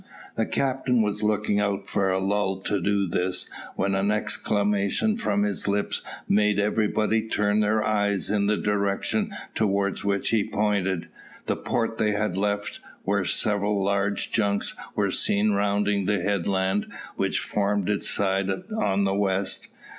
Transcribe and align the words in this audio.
The 0.35 0.47
captain 0.47 1.03
was 1.03 1.21
looking 1.21 1.59
out 1.59 1.87
for 1.87 2.09
a 2.09 2.17
lull 2.17 2.57
to 2.61 2.81
do 2.81 3.07
this, 3.07 3.47
when 3.75 3.93
an 3.93 4.09
exclamation 4.09 5.15
from 5.15 5.43
his 5.43 5.67
lips 5.67 6.01
made 6.27 6.59
everybody 6.59 7.21
turn 7.27 7.59
their 7.59 7.83
eyes 7.83 8.31
in 8.31 8.47
the 8.47 8.57
direction 8.57 9.31
towards 9.53 10.03
which 10.03 10.29
he 10.29 10.43
pointed, 10.43 11.07
the 11.45 11.55
port 11.55 11.99
they 11.99 12.13
had 12.13 12.35
left, 12.35 12.79
where 13.03 13.25
several 13.25 13.83
large 13.83 14.31
junks 14.31 14.73
were 14.95 15.11
seen 15.11 15.51
rounding 15.51 16.05
the 16.07 16.19
headland 16.19 16.87
which 17.15 17.37
formed 17.37 17.87
its 17.87 18.09
side 18.09 18.49
on 18.75 19.03
the 19.03 19.13
west. 19.13 19.67